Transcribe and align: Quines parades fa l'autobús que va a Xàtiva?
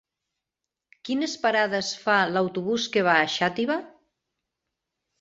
Quines 1.09 1.35
parades 1.43 1.93
fa 2.07 2.17
l'autobús 2.33 2.89
que 2.97 3.07
va 3.11 3.21
a 3.27 3.31
Xàtiva? 3.39 3.81